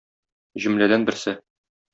Җөмләдән 0.65 1.07
берсе. 1.11 1.37